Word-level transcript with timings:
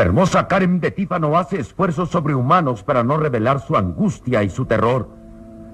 La 0.00 0.06
hermosa 0.06 0.48
Karen 0.48 0.80
de 0.80 0.92
Tífano 0.92 1.36
hace 1.36 1.60
esfuerzos 1.60 2.08
sobrehumanos 2.08 2.82
para 2.82 3.04
no 3.04 3.18
revelar 3.18 3.60
su 3.60 3.76
angustia 3.76 4.42
y 4.42 4.48
su 4.48 4.64
terror. 4.64 5.10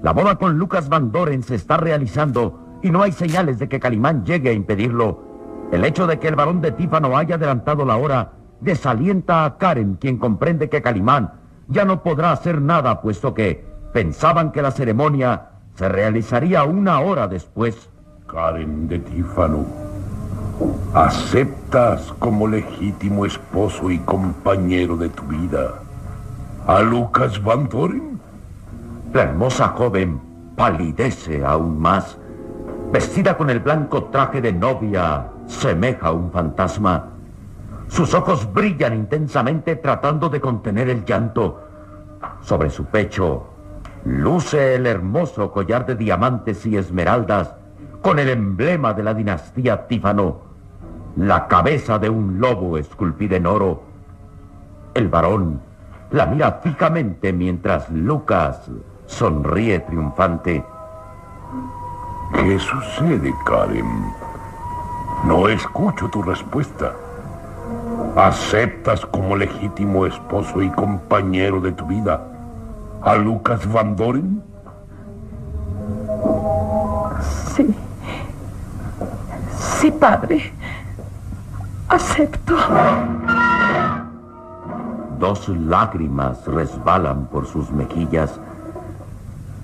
La 0.03 0.11
boda 0.11 0.35
con 0.35 0.57
Lucas 0.57 0.89
Van 0.89 1.13
Doren 1.13 1.43
se 1.43 1.55
está 1.55 1.77
realizando 1.77 2.79
y 2.83 2.89
no 2.91 3.03
hay 3.03 3.13
señales 3.13 3.57
de 3.57 3.69
que 3.69 3.79
Calimán 3.79 4.25
llegue 4.25 4.49
a 4.49 4.51
impedirlo. 4.51 5.23
El 5.71 5.85
hecho 5.85 6.07
de 6.07 6.19
que 6.19 6.27
el 6.27 6.35
varón 6.35 6.59
de 6.59 6.73
Tífano 6.73 7.17
haya 7.17 7.35
adelantado 7.35 7.85
la 7.85 7.95
hora 7.95 8.33
desalienta 8.59 9.45
a 9.45 9.57
Karen, 9.57 9.95
quien 9.95 10.17
comprende 10.17 10.67
que 10.67 10.81
Calimán 10.81 11.31
ya 11.69 11.85
no 11.85 12.03
podrá 12.03 12.33
hacer 12.33 12.61
nada, 12.61 12.99
puesto 12.99 13.33
que 13.33 13.65
pensaban 13.93 14.51
que 14.51 14.61
la 14.61 14.71
ceremonia 14.71 15.51
se 15.75 15.87
realizaría 15.87 16.65
una 16.65 16.99
hora 16.99 17.29
después. 17.29 17.89
Karen 18.27 18.89
de 18.89 18.99
Tífano, 18.99 19.65
¿aceptas 20.93 22.13
como 22.19 22.47
legítimo 22.47 23.25
esposo 23.25 23.91
y 23.91 23.99
compañero 23.99 24.97
de 24.97 25.09
tu 25.09 25.23
vida 25.23 25.75
a 26.65 26.81
Lucas 26.81 27.43
Van 27.43 27.69
Doren? 27.69 28.19
La 29.13 29.23
hermosa 29.23 29.69
joven 29.69 30.19
palidece 30.55 31.45
aún 31.45 31.79
más. 31.79 32.17
Vestida 32.91 33.37
con 33.37 33.49
el 33.49 33.59
blanco 33.59 34.05
traje 34.05 34.41
de 34.41 34.53
novia, 34.53 35.27
semeja 35.45 36.07
a 36.07 36.11
un 36.11 36.31
fantasma. 36.31 37.09
Sus 37.87 38.13
ojos 38.13 38.51
brillan 38.51 38.93
intensamente 38.93 39.75
tratando 39.75 40.29
de 40.29 40.41
contener 40.41 40.89
el 40.89 41.05
llanto. 41.05 41.63
Sobre 42.41 42.69
su 42.69 42.85
pecho 42.85 43.45
luce 44.03 44.75
el 44.75 44.87
hermoso 44.87 45.51
collar 45.51 45.85
de 45.85 45.95
diamantes 45.95 46.65
y 46.65 46.77
esmeraldas 46.77 47.53
con 48.01 48.19
el 48.19 48.29
emblema 48.29 48.93
de 48.93 49.03
la 49.03 49.13
dinastía 49.13 49.87
Tífano, 49.87 50.46
la 51.17 51.47
cabeza 51.47 51.97
de 51.97 52.09
un 52.09 52.39
lobo 52.39 52.77
esculpida 52.77 53.37
en 53.37 53.47
oro. 53.47 53.81
El 54.93 55.07
varón 55.07 55.59
la 56.11 56.25
mira 56.25 56.59
fijamente 56.63 57.33
mientras 57.33 57.89
Lucas 57.89 58.69
sonríe 59.07 59.79
triunfante. 59.79 60.63
¿Qué 62.33 62.59
sucede, 62.59 63.33
Karen? 63.45 64.13
No 65.25 65.49
escucho 65.49 66.07
tu 66.09 66.21
respuesta. 66.21 66.93
¿Aceptas 68.15 69.05
como 69.05 69.35
legítimo 69.35 70.05
esposo 70.05 70.61
y 70.61 70.69
compañero 70.69 71.59
de 71.59 71.71
tu 71.71 71.85
vida 71.87 72.21
a 73.01 73.15
Lucas 73.15 73.71
Van 73.71 73.95
Doren? 73.95 74.43
Sí. 77.55 77.75
Sí, 79.57 79.91
padre. 79.91 80.53
Acepto. 81.89 82.53
Dos 85.19 85.47
lágrimas 85.47 86.45
resbalan 86.45 87.27
por 87.27 87.45
sus 87.45 87.71
mejillas, 87.71 88.41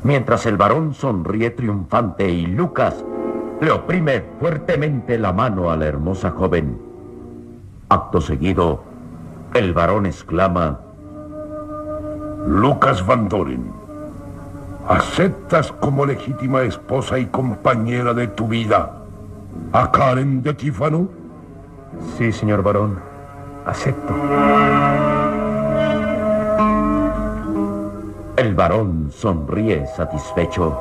mientras 0.03 0.45
el 0.45 0.55
varón 0.55 0.93
sonríe 0.93 1.49
triunfante 1.49 2.29
y 2.29 2.45
Lucas 2.45 3.03
le 3.59 3.71
oprime 3.71 4.23
fuertemente 4.39 5.17
la 5.17 5.33
mano 5.33 5.69
a 5.69 5.75
la 5.75 5.85
hermosa 5.85 6.31
joven. 6.31 6.79
Acto 7.89 8.21
seguido, 8.21 8.83
el 9.53 9.73
varón 9.73 10.05
exclama, 10.05 10.79
Lucas 12.47 13.05
Van 13.05 13.27
Doren, 13.27 13.69
¿aceptas 14.87 15.73
como 15.73 16.05
legítima 16.05 16.61
esposa 16.61 17.19
y 17.19 17.25
compañera 17.25 18.13
de 18.13 18.27
tu 18.27 18.47
vida 18.47 18.93
a 19.73 19.91
Karen 19.91 20.41
de 20.41 20.53
Tífano? 20.53 21.22
Sí, 22.17 22.31
señor 22.31 22.63
varón, 22.63 22.99
acepto. 23.65 24.13
El 28.35 28.55
varón 28.55 29.09
sonríe 29.11 29.85
satisfecho. 29.87 30.77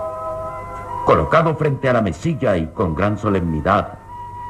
Colocado 1.04 1.54
frente 1.54 1.88
a 1.88 1.94
la 1.94 2.02
mesilla 2.02 2.56
y 2.56 2.66
con 2.68 2.94
gran 2.94 3.18
solemnidad, 3.18 3.98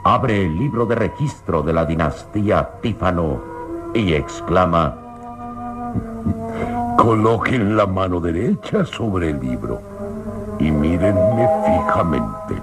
abre 0.04 0.44
el 0.44 0.58
libro 0.58 0.86
de 0.86 0.94
registro 0.94 1.62
de 1.62 1.72
la 1.72 1.84
dinastía 1.84 2.70
Tífano 2.80 3.40
y 3.94 4.14
exclama, 4.14 4.96
Coloquen 6.96 7.76
la 7.76 7.86
mano 7.86 8.20
derecha 8.20 8.84
sobre 8.84 9.30
el 9.30 9.40
libro 9.40 9.80
y 10.58 10.70
mírenme 10.70 11.48
fijamente. 11.64 12.54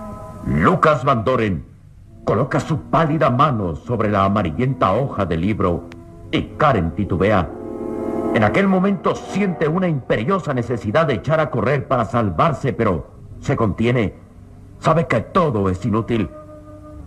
Lucas 0.45 1.03
Van 1.03 1.23
Doren 1.23 1.68
coloca 2.29 2.59
su 2.59 2.81
pálida 2.91 3.31
mano 3.31 3.75
sobre 3.75 4.11
la 4.11 4.23
amarillenta 4.23 4.93
hoja 4.93 5.25
del 5.25 5.41
libro 5.41 5.85
y 6.29 6.43
Karen 6.57 6.91
titubea. 6.91 7.49
En 8.35 8.43
aquel 8.43 8.67
momento 8.67 9.15
siente 9.15 9.67
una 9.67 9.87
imperiosa 9.87 10.53
necesidad 10.53 11.07
de 11.07 11.15
echar 11.15 11.39
a 11.39 11.49
correr 11.49 11.87
para 11.87 12.05
salvarse, 12.05 12.71
pero 12.71 13.07
se 13.39 13.55
contiene. 13.55 14.13
Sabe 14.77 15.07
que 15.07 15.21
todo 15.21 15.69
es 15.69 15.83
inútil, 15.83 16.29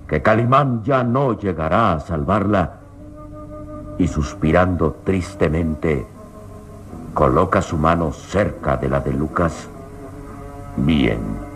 que 0.08 0.22
Calimán 0.22 0.82
ya 0.82 1.04
no 1.04 1.38
llegará 1.38 1.92
a 1.92 2.00
salvarla. 2.00 2.80
Y 3.98 4.08
suspirando 4.08 4.96
tristemente, 5.04 6.04
coloca 7.14 7.62
su 7.62 7.78
mano 7.78 8.10
cerca 8.10 8.76
de 8.76 8.88
la 8.88 8.98
de 8.98 9.12
Lucas. 9.12 9.68
Bien. 10.78 11.51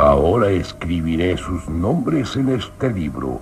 Ahora 0.00 0.50
escribiré 0.50 1.36
sus 1.36 1.68
nombres 1.68 2.34
en 2.34 2.48
este 2.48 2.90
libro, 2.90 3.38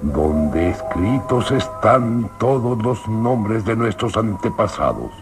donde 0.00 0.70
escritos 0.70 1.50
están 1.50 2.30
todos 2.40 2.82
los 2.82 3.06
nombres 3.08 3.66
de 3.66 3.76
nuestros 3.76 4.16
antepasados. 4.16 5.12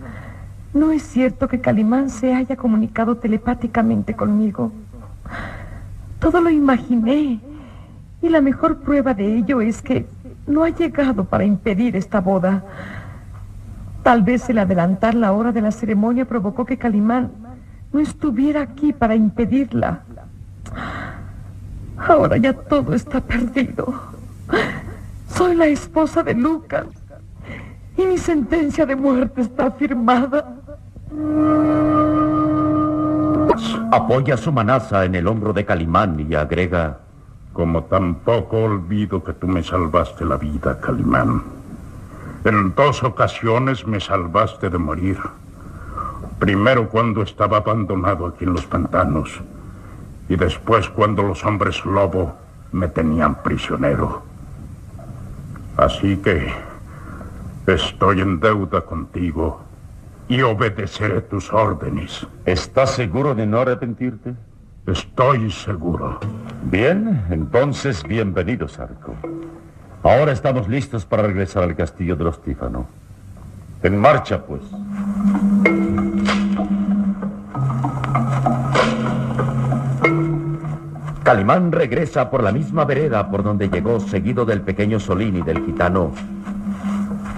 No 0.75 0.93
es 0.93 1.03
cierto 1.03 1.49
que 1.49 1.61
Calimán 1.61 2.11
se 2.11 2.35
haya 2.35 2.57
comunicado 2.57 3.17
telepáticamente 3.17 4.15
conmigo. 4.15 4.73
Todo 6.19 6.41
lo 6.41 6.51
imaginé. 6.51 7.41
Y 8.23 8.29
la 8.29 8.41
mejor 8.41 8.79
prueba 8.79 9.15
de 9.15 9.39
ello 9.39 9.61
es 9.61 9.83
que 9.83 10.07
no 10.47 10.65
ha 10.65 10.71
llegado 10.71 11.25
para 11.25 11.45
impedir 11.45 11.97
esta 11.97 12.21
boda. 12.21 12.65
Tal 14.03 14.23
vez 14.23 14.49
el 14.49 14.59
adelantar 14.59 15.15
la 15.15 15.33
hora 15.33 15.53
de 15.53 15.63
la 15.63 15.71
ceremonia 15.71 16.25
provocó 16.25 16.65
que 16.65 16.77
Calimán 16.77 17.31
no 17.93 18.01
estuviera 18.01 18.63
aquí 18.63 18.93
para 18.93 19.15
impedirla. 19.15 20.03
Ahora 21.97 22.37
ya 22.37 22.53
todo 22.53 22.95
está 22.95 23.21
perdido. 23.21 23.95
Soy 25.29 25.55
la 25.55 25.67
esposa 25.67 26.23
de 26.23 26.35
Lucas 26.35 26.87
y 27.97 28.03
mi 28.05 28.19
sentencia 28.19 28.87
de 28.87 28.97
muerte 28.97 29.43
está 29.43 29.71
firmada. 29.71 30.57
Apoya 33.93 34.37
su 34.37 34.51
manaza 34.51 35.05
en 35.05 35.15
el 35.15 35.27
hombro 35.27 35.53
de 35.53 35.65
Calimán 35.65 36.27
y 36.29 36.35
agrega, 36.35 37.01
como 37.53 37.85
tampoco 37.85 38.59
olvido 38.59 39.23
que 39.23 39.33
tú 39.33 39.47
me 39.47 39.63
salvaste 39.63 40.25
la 40.25 40.37
vida, 40.37 40.81
Calimán. 40.81 41.43
En 42.45 42.75
dos 42.75 43.03
ocasiones 43.05 43.87
me 43.87 44.01
salvaste 44.01 44.71
de 44.71 44.79
morir. 44.79 45.19
Primero 46.39 46.89
cuando 46.89 47.23
estaba 47.23 47.59
abandonado 47.59 48.27
aquí 48.27 48.45
en 48.45 48.55
los 48.55 48.67
pantanos 48.67 49.41
y 50.29 50.37
después 50.37 50.89
cuando 50.89 51.23
los 51.23 51.45
hombres 51.45 51.85
lobo 51.85 52.35
me 52.73 52.89
tenían 52.89 53.43
prisionero. 53.43 54.23
Así 55.77 56.17
que 56.17 56.53
estoy 57.67 58.21
en 58.21 58.41
deuda 58.41 58.81
contigo 58.81 59.61
y 60.29 60.43
obedeceré 60.43 61.21
tus 61.21 61.53
órdenes. 61.53 62.27
¿Estás 62.45 62.91
seguro 62.93 63.35
de 63.35 63.47
no 63.47 63.61
arrepentirte? 63.61 64.35
Estoy 64.87 65.49
seguro. 65.53 66.19
Bien, 66.65 67.25
entonces 67.31 68.03
bienvenido, 68.03 68.67
Sarco. 68.67 69.15
Ahora 70.03 70.33
estamos 70.33 70.69
listos 70.69 71.07
para 71.07 71.23
regresar 71.23 71.63
al 71.63 71.77
castillo 71.77 72.17
de 72.17 72.25
los 72.25 72.43
Tífano. 72.43 72.87
En 73.85 73.97
marcha, 73.97 74.45
pues. 74.45 74.61
Calimán 81.23 81.71
regresa 81.71 82.29
por 82.29 82.43
la 82.43 82.51
misma 82.51 82.85
vereda 82.85 83.31
por 83.31 83.45
donde 83.45 83.69
llegó, 83.69 84.01
seguido 84.01 84.45
del 84.45 84.63
pequeño 84.63 84.99
Solín 84.99 85.37
y 85.37 85.43
del 85.43 85.65
gitano. 85.65 86.11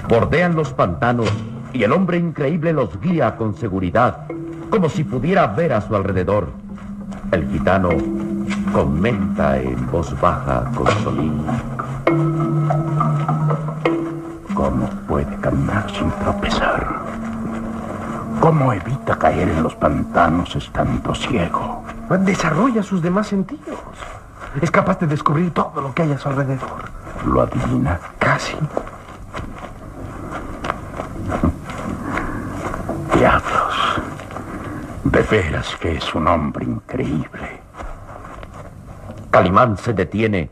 Bordean 0.09 0.57
los 0.57 0.73
pantanos 0.73 1.31
y 1.75 1.83
el 1.83 1.93
hombre 1.93 2.17
increíble 2.17 2.73
los 2.73 2.99
guía 3.03 3.37
con 3.37 3.55
seguridad, 3.55 4.27
como 4.71 4.89
si 4.89 5.05
pudiera 5.05 5.47
ver 5.49 5.75
a 5.75 5.83
su 5.83 5.95
alrededor. 5.95 6.64
El 7.33 7.49
gitano 7.51 7.91
comenta 8.73 9.59
en 9.59 9.91
voz 9.91 10.19
baja 10.21 10.65
con 10.75 10.87
Solín. 11.03 11.45
¿Cómo 14.55 14.89
puede 15.09 15.37
caminar 15.41 15.91
sin 15.91 16.11
tropezar? 16.13 16.87
¿Cómo 18.41 18.73
evita 18.73 19.19
caer 19.19 19.49
en 19.49 19.63
los 19.63 19.75
pantanos 19.75 20.55
estando 20.57 21.15
ciego? 21.15 21.83
Desarrolla 22.21 22.83
sus 22.83 23.03
demás 23.03 23.29
sentidos. 23.29 23.79
Es 24.61 24.71
capaz 24.71 24.99
de 25.01 25.07
descubrir 25.07 25.53
todo 25.53 25.81
lo 25.81 25.95
que 25.95 26.03
hay 26.03 26.13
a 26.13 26.19
su 26.19 26.29
alrededor. 26.29 26.91
¿Lo 27.27 27.43
adivina? 27.43 27.99
Casi. 28.19 28.57
De 35.15 35.23
veras 35.23 35.77
que 35.77 35.95
es 35.95 36.13
un 36.17 36.27
hombre 36.27 36.65
increíble. 36.65 37.61
Calimán 39.31 39.77
se 39.77 39.93
detiene 39.93 40.51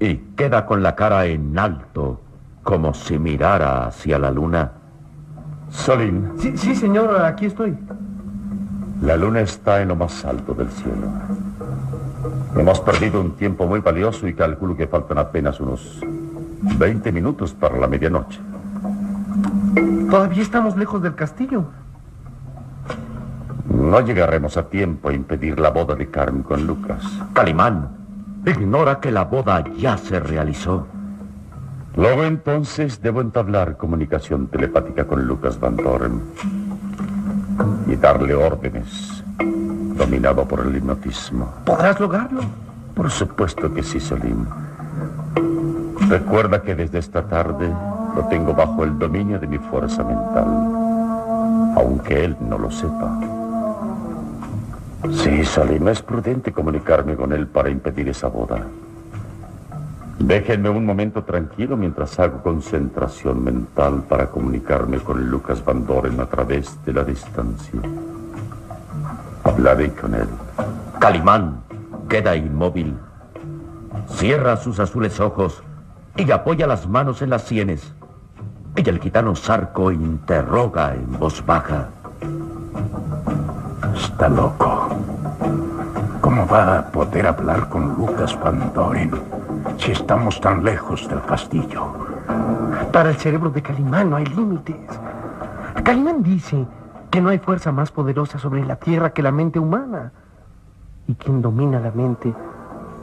y 0.00 0.16
queda 0.34 0.66
con 0.66 0.82
la 0.82 0.96
cara 0.96 1.26
en 1.26 1.56
alto, 1.56 2.20
como 2.64 2.92
si 2.92 3.16
mirara 3.16 3.86
hacia 3.86 4.18
la 4.18 4.32
luna. 4.32 4.72
Solín. 5.70 6.32
Sí, 6.40 6.56
sí, 6.56 6.74
señor, 6.74 7.24
aquí 7.24 7.46
estoy. 7.46 7.78
La 9.02 9.16
luna 9.16 9.42
está 9.42 9.80
en 9.80 9.86
lo 9.86 9.94
más 9.94 10.24
alto 10.24 10.52
del 10.52 10.68
cielo. 10.70 11.06
Hemos 12.56 12.80
perdido 12.80 13.20
un 13.20 13.36
tiempo 13.36 13.68
muy 13.68 13.78
valioso 13.78 14.26
y 14.26 14.34
calculo 14.34 14.76
que 14.76 14.88
faltan 14.88 15.18
apenas 15.18 15.60
unos 15.60 16.00
20 16.76 17.12
minutos 17.12 17.54
para 17.54 17.78
la 17.78 17.86
medianoche. 17.86 18.40
Todavía 20.10 20.42
estamos 20.42 20.76
lejos 20.76 21.00
del 21.02 21.14
castillo. 21.14 21.66
No 23.90 23.98
llegaremos 23.98 24.56
a 24.56 24.68
tiempo 24.68 25.08
a 25.08 25.12
impedir 25.12 25.58
la 25.58 25.70
boda 25.70 25.96
de 25.96 26.08
Carmen 26.08 26.44
con 26.44 26.64
Lucas. 26.64 27.02
Calimán 27.32 27.88
ignora 28.46 29.00
que 29.00 29.10
la 29.10 29.24
boda 29.24 29.64
ya 29.76 29.96
se 29.96 30.20
realizó. 30.20 30.86
Luego 31.96 32.22
entonces 32.22 33.02
debo 33.02 33.20
entablar 33.20 33.76
comunicación 33.76 34.46
telepática 34.46 35.08
con 35.08 35.26
Lucas 35.26 35.58
Van 35.58 35.74
Doren 35.74 36.20
y 37.88 37.96
darle 37.96 38.32
órdenes, 38.32 39.24
dominado 39.96 40.44
por 40.46 40.60
el 40.60 40.76
hipnotismo. 40.76 41.52
¿Podrás 41.64 41.98
lograrlo? 41.98 42.42
Por 42.94 43.10
supuesto 43.10 43.74
que 43.74 43.82
sí, 43.82 43.98
Salim. 43.98 44.46
Recuerda 46.08 46.62
que 46.62 46.76
desde 46.76 47.00
esta 47.00 47.24
tarde 47.24 47.68
lo 48.14 48.24
tengo 48.28 48.54
bajo 48.54 48.84
el 48.84 48.96
dominio 48.96 49.40
de 49.40 49.48
mi 49.48 49.58
fuerza 49.58 50.04
mental, 50.04 50.46
aunque 51.76 52.24
él 52.24 52.36
no 52.40 52.56
lo 52.56 52.70
sepa. 52.70 53.39
Sí, 55.08 55.44
Salim, 55.44 55.88
es 55.88 56.02
prudente 56.02 56.52
comunicarme 56.52 57.16
con 57.16 57.32
él 57.32 57.46
para 57.46 57.70
impedir 57.70 58.08
esa 58.08 58.28
boda. 58.28 58.66
Déjenme 60.18 60.68
un 60.68 60.84
momento 60.84 61.24
tranquilo 61.24 61.76
mientras 61.78 62.18
hago 62.20 62.42
concentración 62.42 63.42
mental 63.42 64.04
para 64.06 64.26
comunicarme 64.26 64.98
con 64.98 65.30
Lucas 65.30 65.64
Van 65.64 65.86
Doren 65.86 66.20
a 66.20 66.26
través 66.26 66.78
de 66.84 66.92
la 66.92 67.02
distancia. 67.02 67.80
Hablaré 69.42 69.90
con 69.94 70.14
él. 70.14 70.28
Calimán 70.98 71.62
queda 72.08 72.36
inmóvil. 72.36 72.94
Cierra 74.08 74.58
sus 74.58 74.78
azules 74.78 75.18
ojos 75.18 75.62
y 76.16 76.30
apoya 76.30 76.66
las 76.66 76.86
manos 76.86 77.22
en 77.22 77.30
las 77.30 77.44
sienes. 77.44 77.94
Y 78.76 78.86
el 78.88 79.00
gitano 79.00 79.34
Sarco 79.34 79.90
interroga 79.90 80.94
en 80.94 81.18
voz 81.18 81.44
baja. 81.44 81.88
Está 84.00 84.30
loco. 84.30 84.88
¿Cómo 86.22 86.46
va 86.46 86.78
a 86.78 86.90
poder 86.90 87.26
hablar 87.26 87.68
con 87.68 87.96
Lucas 87.96 88.38
Van 88.42 88.72
Doren 88.72 89.10
si 89.76 89.92
estamos 89.92 90.40
tan 90.40 90.64
lejos 90.64 91.06
del 91.06 91.20
castillo? 91.22 91.92
Para 92.92 93.10
el 93.10 93.16
cerebro 93.16 93.50
de 93.50 93.60
Calimán 93.60 94.08
no 94.08 94.16
hay 94.16 94.24
límites. 94.24 94.76
Calimán 95.84 96.22
dice 96.22 96.66
que 97.10 97.20
no 97.20 97.28
hay 97.28 97.38
fuerza 97.38 97.72
más 97.72 97.90
poderosa 97.90 98.38
sobre 98.38 98.64
la 98.64 98.76
tierra 98.76 99.10
que 99.10 99.22
la 99.22 99.32
mente 99.32 99.58
humana. 99.58 100.12
Y 101.06 101.14
quien 101.14 101.42
domina 101.42 101.78
la 101.78 101.90
mente, 101.90 102.32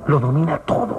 lo 0.07 0.19
domina 0.19 0.57
todo. 0.57 0.97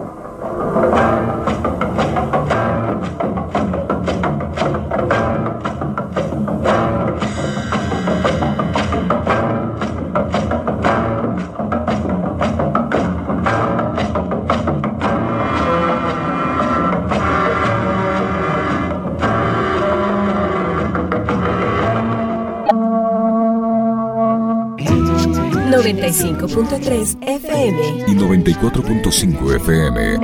95.3 25.70 27.18
FM 27.20 28.04
y 28.08 28.14
94.5 28.14 29.54
FM. 29.56 30.18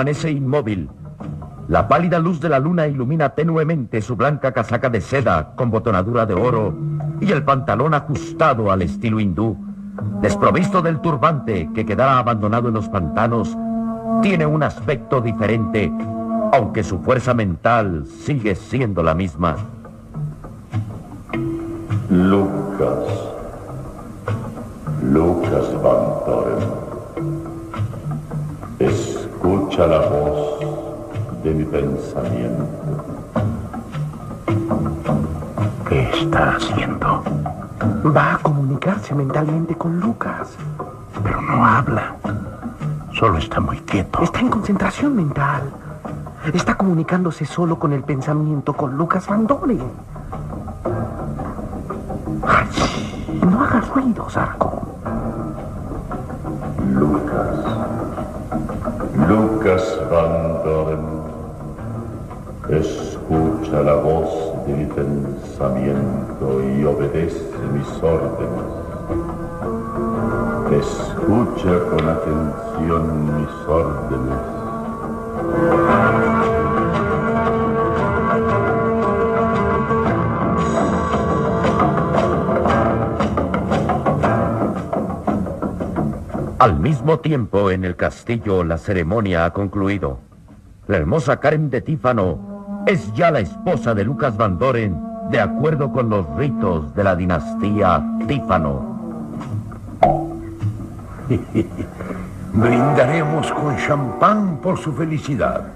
Permanece 0.00 0.30
inmóvil. 0.30 0.88
La 1.68 1.86
pálida 1.86 2.18
luz 2.18 2.40
de 2.40 2.48
la 2.48 2.58
luna 2.58 2.86
ilumina 2.86 3.28
tenuemente 3.34 4.00
su 4.00 4.16
blanca 4.16 4.50
casaca 4.52 4.88
de 4.88 5.02
seda 5.02 5.52
con 5.56 5.70
botonadura 5.70 6.24
de 6.24 6.32
oro 6.32 6.74
y 7.20 7.30
el 7.30 7.42
pantalón 7.44 7.92
ajustado 7.92 8.72
al 8.72 8.80
estilo 8.80 9.20
hindú. 9.20 9.58
Desprovisto 10.22 10.80
del 10.80 11.00
turbante 11.02 11.68
que 11.74 11.84
quedará 11.84 12.18
abandonado 12.18 12.68
en 12.68 12.74
los 12.74 12.88
pantanos, 12.88 13.54
tiene 14.22 14.46
un 14.46 14.62
aspecto 14.62 15.20
diferente, 15.20 15.92
aunque 16.54 16.82
su 16.82 17.00
fuerza 17.00 17.34
mental 17.34 18.06
sigue 18.06 18.54
siendo 18.54 19.02
la 19.02 19.14
misma. 19.14 19.56
Lucas. 22.08 23.04
Lucas 25.02 25.82
Van 25.82 26.04
Doren. 26.26 26.80
Escucha 29.42 29.86
la 29.86 30.00
voz 30.00 30.60
de 31.42 31.54
mi 31.54 31.64
pensamiento. 31.64 32.62
¿Qué 35.88 36.10
está 36.10 36.56
haciendo? 36.56 37.22
Va 38.14 38.34
a 38.34 38.38
comunicarse 38.42 39.14
mentalmente 39.14 39.74
con 39.76 39.98
Lucas. 39.98 40.50
Pero 41.24 41.40
no 41.40 41.64
habla. 41.64 42.16
Solo 43.14 43.38
está 43.38 43.60
muy 43.60 43.78
quieto. 43.78 44.22
Está 44.22 44.40
en 44.40 44.50
concentración 44.50 45.16
mental. 45.16 45.62
Está 46.52 46.74
comunicándose 46.74 47.46
solo 47.46 47.78
con 47.78 47.94
el 47.94 48.02
pensamiento 48.02 48.74
con 48.74 48.98
Lucas 48.98 49.26
Van 49.26 49.46
Doren. 49.46 49.80
No 53.50 53.64
hagas 53.64 53.88
ruido, 53.88 54.28
Sarko. 54.28 54.82
Lucas. 56.92 57.79
Lucas 59.30 59.86
Van 60.10 60.58
Doren, 60.64 61.06
escucha 62.68 63.80
la 63.80 63.94
voz 63.94 64.28
de 64.66 64.74
mi 64.74 64.86
pensamiento 64.86 66.60
y 66.60 66.84
obedece 66.84 67.54
mis 67.72 67.86
órdenes. 68.02 68.64
Escucha 70.72 71.78
con 71.90 72.08
atención 72.08 73.36
mis 73.36 73.68
órdenes. 73.68 74.40
Al 86.60 86.78
mismo 86.78 87.20
tiempo, 87.20 87.70
en 87.70 87.86
el 87.86 87.96
castillo, 87.96 88.64
la 88.64 88.76
ceremonia 88.76 89.46
ha 89.46 89.50
concluido. 89.50 90.18
La 90.88 90.98
hermosa 90.98 91.38
Karen 91.38 91.70
de 91.70 91.80
Tífano 91.80 92.84
es 92.86 93.10
ya 93.14 93.30
la 93.30 93.40
esposa 93.40 93.94
de 93.94 94.04
Lucas 94.04 94.36
Van 94.36 94.58
Doren, 94.58 94.94
de 95.30 95.40
acuerdo 95.40 95.90
con 95.90 96.10
los 96.10 96.26
ritos 96.36 96.94
de 96.94 97.02
la 97.02 97.16
dinastía 97.16 98.04
Tífano. 98.28 99.00
Brindaremos 102.52 103.50
con 103.52 103.78
champán 103.78 104.58
por 104.58 104.76
su 104.76 104.92
felicidad. 104.92 105.68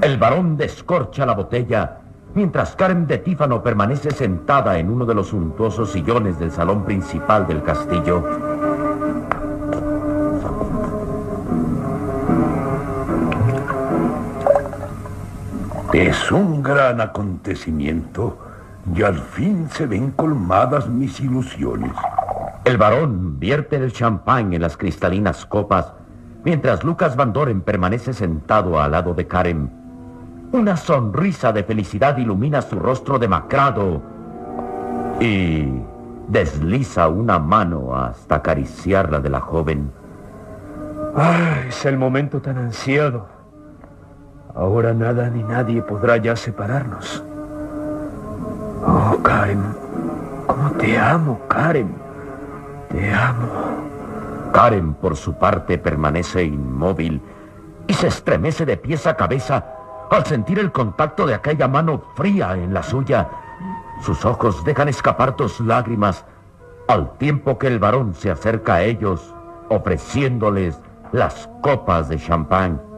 El 0.00 0.18
varón 0.18 0.56
descorcha 0.56 1.24
la 1.24 1.34
botella 1.34 1.98
mientras 2.34 2.74
Karen 2.74 3.06
de 3.06 3.18
Tífano 3.18 3.62
permanece 3.62 4.10
sentada 4.10 4.76
en 4.76 4.90
uno 4.90 5.06
de 5.06 5.14
los 5.14 5.28
suntuosos 5.28 5.92
sillones 5.92 6.40
del 6.40 6.50
salón 6.50 6.84
principal 6.84 7.46
del 7.46 7.62
castillo 7.62 8.51
Es 15.92 16.32
un 16.32 16.62
gran 16.62 17.02
acontecimiento 17.02 18.38
y 18.94 19.02
al 19.02 19.18
fin 19.18 19.68
se 19.68 19.84
ven 19.84 20.12
colmadas 20.12 20.88
mis 20.88 21.20
ilusiones. 21.20 21.92
El 22.64 22.78
varón 22.78 23.38
vierte 23.38 23.76
el 23.76 23.92
champán 23.92 24.54
en 24.54 24.62
las 24.62 24.78
cristalinas 24.78 25.44
copas, 25.44 25.92
mientras 26.44 26.82
Lucas 26.82 27.14
Van 27.14 27.34
Doren 27.34 27.60
permanece 27.60 28.14
sentado 28.14 28.80
al 28.80 28.92
lado 28.92 29.12
de 29.12 29.26
Karen. 29.26 29.70
Una 30.52 30.78
sonrisa 30.78 31.52
de 31.52 31.62
felicidad 31.62 32.16
ilumina 32.16 32.62
su 32.62 32.78
rostro 32.78 33.18
demacrado 33.18 34.00
y 35.20 35.68
desliza 36.26 37.08
una 37.08 37.38
mano 37.38 37.94
hasta 37.94 38.36
acariciar 38.36 39.12
la 39.12 39.20
de 39.20 39.28
la 39.28 39.40
joven. 39.40 39.92
¡Ay, 41.14 41.66
es 41.68 41.84
el 41.84 41.98
momento 41.98 42.40
tan 42.40 42.56
ansiado! 42.56 43.41
Ahora 44.54 44.92
nada 44.92 45.30
ni 45.30 45.42
nadie 45.42 45.80
podrá 45.82 46.18
ya 46.18 46.36
separarnos. 46.36 47.24
Oh, 48.86 49.16
Karen, 49.22 49.62
cómo 50.46 50.70
te 50.72 50.98
amo, 50.98 51.40
Karen. 51.48 51.94
Te 52.90 53.12
amo. 53.12 53.46
Karen, 54.52 54.94
por 54.94 55.16
su 55.16 55.34
parte, 55.34 55.78
permanece 55.78 56.44
inmóvil 56.44 57.22
y 57.86 57.94
se 57.94 58.08
estremece 58.08 58.66
de 58.66 58.76
pies 58.76 59.06
a 59.06 59.16
cabeza 59.16 59.64
al 60.10 60.26
sentir 60.26 60.58
el 60.58 60.70
contacto 60.70 61.26
de 61.26 61.34
aquella 61.34 61.68
mano 61.68 62.02
fría 62.14 62.54
en 62.54 62.74
la 62.74 62.82
suya. 62.82 63.28
Sus 64.02 64.24
ojos 64.26 64.62
dejan 64.64 64.88
escapar 64.88 65.34
dos 65.36 65.58
lágrimas 65.60 66.26
al 66.88 67.16
tiempo 67.16 67.56
que 67.56 67.68
el 67.68 67.78
varón 67.78 68.12
se 68.12 68.30
acerca 68.30 68.74
a 68.74 68.82
ellos 68.82 69.34
ofreciéndoles 69.70 70.78
las 71.12 71.48
copas 71.62 72.10
de 72.10 72.18
champán. 72.18 72.91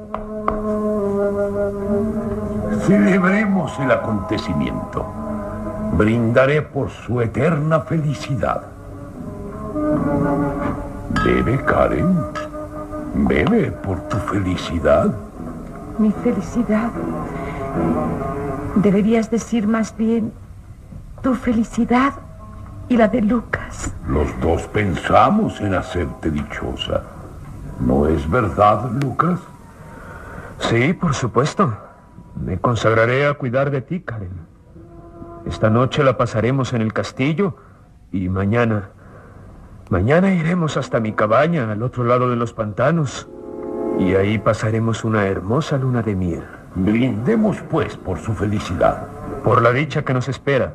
Celebremos 2.87 3.79
el 3.79 3.91
acontecimiento. 3.91 5.07
Brindaré 5.97 6.61
por 6.61 6.91
su 6.91 7.19
eterna 7.23 7.81
felicidad. 7.81 8.63
Bebe, 11.25 11.65
Karen. 11.65 12.19
Bebe 13.15 13.71
por 13.71 14.01
tu 14.09 14.19
felicidad. 14.19 15.15
Mi 15.99 16.11
felicidad. 16.11 16.91
Deberías 18.77 19.31
decir 19.31 19.67
más 19.67 19.97
bien 19.97 20.33
tu 21.23 21.35
felicidad 21.35 22.13
y 22.91 22.99
la 22.99 23.09
de 23.09 23.23
Lucas. 23.23 23.95
Los 24.07 24.29
dos 24.43 24.63
pensamos 24.65 25.59
en 25.63 25.75
hacerte 25.75 26.31
dichosa. 26.31 27.03
¿No 27.81 28.07
es 28.07 28.29
verdad, 28.29 28.91
Lucas? 29.03 29.41
Sí, 30.59 30.93
por 30.93 31.15
supuesto. 31.15 31.73
Me 32.41 32.59
consagraré 32.59 33.27
a 33.27 33.35
cuidar 33.35 33.71
de 33.71 33.81
ti, 33.81 34.01
Karen. 34.01 34.55
Esta 35.47 35.71
noche 35.71 36.03
la 36.03 36.17
pasaremos 36.17 36.73
en 36.73 36.83
el 36.83 36.93
castillo 36.93 37.57
y 38.13 38.29
mañana... 38.29 38.91
Mañana 39.91 40.33
iremos 40.33 40.79
hasta 40.79 40.99
mi 40.99 41.13
cabaña 41.13 41.71
al 41.71 41.83
otro 41.83 42.05
lado 42.05 42.31
de 42.31 42.37
los 42.37 42.55
pantanos 42.55 43.29
y 43.99 44.15
ahí 44.15 44.39
pasaremos 44.39 45.05
una 45.05 45.27
hermosa 45.27 45.77
luna 45.77 46.03
de 46.03 46.17
miel. 46.17 46.45
Brindemos 46.75 47.63
pues 47.71 47.97
por 47.99 48.19
su 48.19 48.33
felicidad. 48.33 49.07
Por 49.45 49.61
la 49.61 49.73
dicha 49.73 50.03
que 50.03 50.15
nos 50.15 50.29
espera 50.29 50.73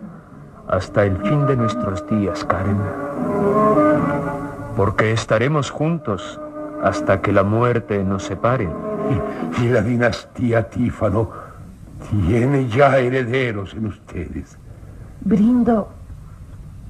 hasta 0.68 1.06
el 1.06 1.18
fin 1.18 1.48
de 1.48 1.56
nuestros 1.56 2.08
días, 2.08 2.46
Karen. 2.46 2.78
Porque 4.78 5.12
estaremos 5.12 5.72
juntos 5.72 6.40
hasta 6.84 7.20
que 7.20 7.34
la 7.34 7.44
muerte 7.44 8.04
nos 8.04 8.24
separe. 8.24 8.70
Y, 9.60 9.64
y 9.64 9.70
la 9.70 9.82
dinastía 9.82 10.70
Tífano 10.70 11.49
tiene 12.10 12.68
ya 12.70 12.98
herederos 12.98 13.74
en 13.74 13.88
ustedes. 13.88 14.58
Brindo 15.22 15.90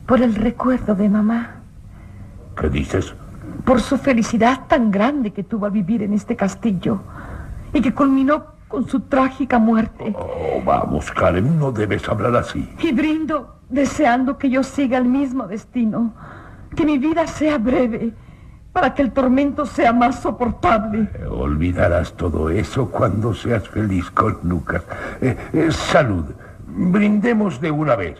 por 0.05 0.21
el 0.21 0.35
recuerdo 0.35 0.95
de 0.95 1.09
mamá. 1.09 1.61
¿Qué 2.59 2.69
dices? 2.69 3.13
Por 3.65 3.81
su 3.81 3.97
felicidad 3.97 4.67
tan 4.67 4.91
grande 4.91 5.31
que 5.31 5.43
tuvo 5.43 5.65
a 5.65 5.69
vivir 5.69 6.03
en 6.03 6.13
este 6.13 6.35
castillo 6.35 7.01
y 7.73 7.81
que 7.81 7.93
culminó 7.93 8.45
con 8.67 8.87
su 8.87 9.01
trágica 9.01 9.59
muerte. 9.59 10.15
Oh, 10.17 10.61
vamos, 10.63 11.11
Karen, 11.11 11.59
no 11.59 11.71
debes 11.71 12.07
hablar 12.07 12.35
así. 12.35 12.69
Y 12.81 12.91
brindo 12.91 13.59
deseando 13.69 14.37
que 14.37 14.49
yo 14.49 14.63
siga 14.63 14.97
el 14.97 15.05
mismo 15.05 15.47
destino, 15.47 16.13
que 16.75 16.85
mi 16.85 16.97
vida 16.97 17.27
sea 17.27 17.57
breve, 17.57 18.13
para 18.79 18.93
que 18.93 19.01
el 19.01 19.11
tormento 19.11 19.65
sea 19.65 19.91
más 19.91 20.21
soportable. 20.21 21.09
Eh, 21.13 21.25
olvidarás 21.29 22.13
todo 22.13 22.49
eso 22.49 22.89
cuando 22.89 23.33
seas 23.33 23.67
feliz 23.67 24.09
con 24.09 24.39
Lucas. 24.43 24.83
Eh, 25.19 25.35
eh, 25.51 25.69
salud. 25.69 26.23
Brindemos 26.65 27.59
de 27.59 27.71
una 27.71 27.97
vez. 27.97 28.17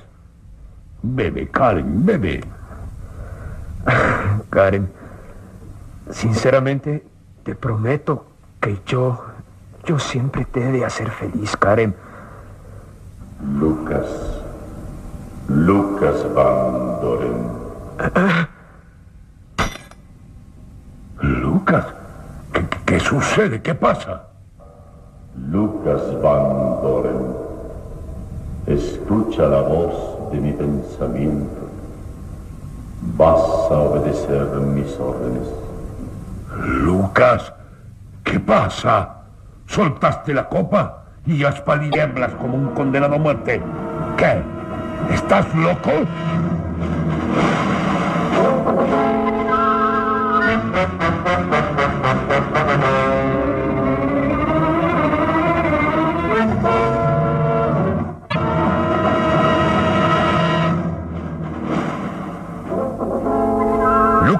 Bebe, 1.01 1.47
Karen, 1.47 2.05
bebe. 2.05 2.43
Karen, 4.49 4.91
sinceramente 6.09 7.05
te 7.43 7.55
prometo 7.55 8.25
que 8.59 8.81
yo, 8.85 9.27
yo 9.85 9.97
siempre 9.97 10.43
te 10.43 10.59
he 10.59 10.71
de 10.73 10.83
hacer 10.83 11.09
feliz, 11.09 11.55
Karen. 11.55 11.95
Lucas, 13.61 14.07
Lucas 15.47 16.33
Van 16.33 16.99
Doren. 16.99 17.59
Lucas, 21.21 21.85
¿qué, 22.53 22.65
qué 22.85 22.99
sucede? 23.39 23.61
¿Qué 23.61 23.73
pasa? 23.73 24.23
Lucas 25.49 26.01
Van 26.21 26.81
Doren, 26.81 27.33
escucha 28.67 29.43
la 29.43 29.61
voz 29.61 30.31
de 30.31 30.39
mi 30.39 30.51
pensamiento. 30.51 31.69
Vas 33.15 33.39
a 33.71 33.79
obedecer 33.79 34.45
mis 34.75 34.99
órdenes. 34.99 35.47
Lucas, 36.83 37.53
¿qué 38.23 38.39
pasa? 38.39 39.21
¿Soltaste 39.67 40.33
la 40.33 40.49
copa 40.49 41.03
y 41.25 41.43
has 41.45 41.61
palidearlas 41.61 42.33
como 42.33 42.55
un 42.55 42.73
condenado 42.73 43.15
a 43.15 43.19
muerte? 43.19 43.61
¿Qué? 44.17 44.41
¿Estás 45.13 45.45
loco? 45.55 45.91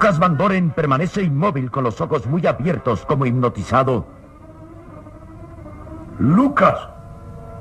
Lucas 0.09 0.19
Van 0.27 0.37
Doren 0.37 0.71
permanece 0.71 1.21
inmóvil 1.21 1.69
con 1.69 1.83
los 1.83 2.01
ojos 2.01 2.25
muy 2.25 2.47
abiertos 2.47 3.05
como 3.05 3.27
hipnotizado. 3.27 4.07
Lucas, 6.17 6.79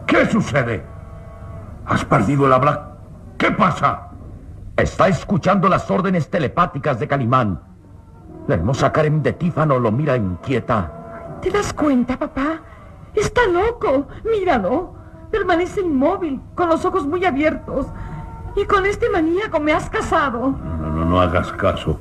¿qué 0.07 0.25
sucede? 0.25 0.83
¿Has 1.85 2.07
perdido 2.07 2.47
el 2.47 2.55
habla? 2.55 2.97
¿Qué 3.37 3.51
pasa? 3.51 4.13
Está 4.79 5.09
escuchando 5.09 5.69
las 5.69 5.91
órdenes 5.91 6.31
telepáticas 6.31 6.99
de 6.99 7.07
Calimán. 7.07 7.61
La 8.47 8.55
hermosa 8.55 8.91
Karen 8.93 9.23
de 9.23 9.35
Tífano 9.35 9.79
lo 9.79 9.93
mira 9.93 10.17
inquieta. 10.17 11.39
¿Te 11.43 11.51
das 11.51 11.75
cuenta, 11.75 12.19
papá? 12.19 12.63
Está 13.15 13.43
loco. 13.47 14.07
Míralo. 14.25 14.95
Permanece 15.31 15.83
inmóvil, 15.83 16.41
con 16.55 16.71
los 16.71 16.83
ojos 16.87 17.07
muy 17.07 17.27
abiertos. 17.27 17.89
Y 18.57 18.65
con 18.65 18.87
este 18.87 19.11
maníaco 19.11 19.61
me 19.61 19.75
has 19.75 19.91
casado. 19.91 20.57
No, 20.81 20.89
no, 20.89 21.05
no 21.05 21.21
hagas 21.21 21.53
caso. 21.53 22.01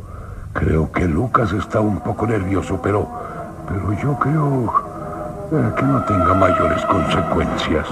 Creo 0.57 0.91
que 0.91 1.05
Lucas 1.05 1.53
está 1.53 1.79
un 1.81 1.99
poco 1.99 2.25
nervioso, 2.25 2.81
pero... 2.81 3.07
Pero 3.67 3.93
yo 4.01 4.17
creo 4.17 4.73
eh, 5.51 5.71
que 5.77 5.83
no 5.83 6.03
tenga 6.05 6.33
mayores 6.33 6.83
consecuencias. 6.85 7.87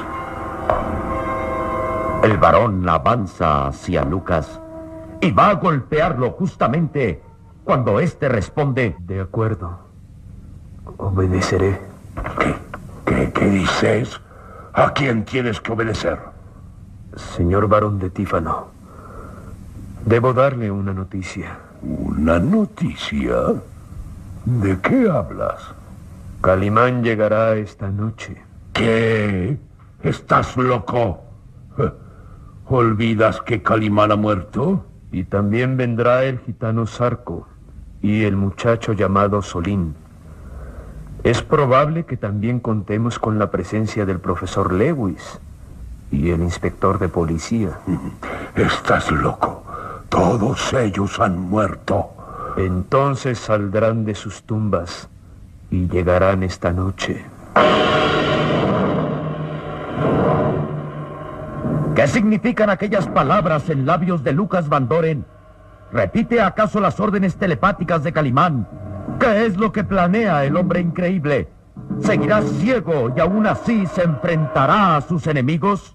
El 2.24 2.38
varón 2.40 2.90
avanza 2.90 3.68
hacia 3.68 4.04
Lucas 4.04 4.60
y 5.22 5.30
va 5.32 5.50
a 5.50 5.54
golpearlo 5.54 6.32
justamente 6.32 7.22
cuando 7.64 8.00
éste 8.00 8.30
responde... 8.30 8.96
De 8.98 9.22
acuerdo. 9.22 9.78
Obedeceré. 10.98 11.80
¿Qué, 12.40 12.56
qué, 13.06 13.32
qué 13.32 13.46
dices? 13.46 14.20
¿A 14.74 14.92
quién 14.92 15.24
tienes 15.24 15.62
que 15.62 15.72
obedecer? 15.72 16.18
Señor 17.16 17.68
varón 17.68 18.00
de 18.00 18.10
Tífano, 18.10 18.70
debo 20.04 20.34
darle 20.34 20.72
una 20.72 20.94
noticia. 20.94 21.65
¿Una 21.82 22.40
noticia? 22.40 23.36
¿De 24.46 24.80
qué 24.82 25.10
hablas? 25.10 25.62
Calimán 26.42 27.04
llegará 27.04 27.56
esta 27.56 27.90
noche. 27.90 28.42
¿Qué? 28.74 29.58
¿Estás 30.04 30.56
loco? 30.58 31.22
¿Olvidas 32.68 33.42
que 33.42 33.62
Calimán 33.62 34.12
ha 34.12 34.16
muerto? 34.16 34.86
Y 35.12 35.24
también 35.24 35.78
vendrá 35.78 36.24
el 36.24 36.40
gitano 36.40 36.86
Sarco 36.86 37.48
y 38.02 38.24
el 38.24 38.36
muchacho 38.36 38.94
llamado 38.94 39.42
Solín. 39.42 39.96
Es 41.24 41.42
probable 41.42 42.06
que 42.06 42.18
también 42.18 42.60
contemos 42.60 43.18
con 43.18 43.40
la 43.40 43.50
presencia 43.50 44.06
del 44.06 44.20
profesor 44.20 44.72
Lewis 44.72 45.40
y 46.12 46.30
el 46.30 46.42
inspector 46.42 47.00
de 47.00 47.10
policía. 47.10 47.80
Estás 48.56 49.12
loco. 49.12 49.65
Todos 50.16 50.72
ellos 50.72 51.20
han 51.20 51.38
muerto. 51.38 52.10
Entonces 52.56 53.38
saldrán 53.38 54.06
de 54.06 54.16
sus 54.16 54.44
tumbas 54.44 55.10
y 55.70 55.90
llegarán 55.90 56.42
esta 56.42 56.72
noche. 56.72 57.26
¿Qué 61.94 62.08
significan 62.08 62.70
aquellas 62.70 63.08
palabras 63.10 63.70
en 63.70 63.86
labios 63.86 64.24
de 64.24 64.32
Lucas 64.32 64.70
Van 64.70 64.88
Doren? 64.88 65.26
¿Repite 65.92 66.42
acaso 66.42 66.80
las 66.80 66.98
órdenes 67.02 67.36
telepáticas 67.36 68.02
de 68.06 68.14
Calimán? 68.14 68.70
¿Qué 69.20 69.46
es 69.46 69.58
lo 69.58 69.74
que 69.74 69.84
planea 69.84 70.46
el 70.46 70.56
hombre 70.56 70.80
increíble? 70.80 71.50
¿Seguirá 72.00 72.42
ciego 72.42 73.14
y 73.14 73.20
aún 73.20 73.48
así 73.48 73.86
se 73.88 74.04
enfrentará 74.04 74.96
a 74.96 75.02
sus 75.02 75.28
enemigos? 75.28 75.95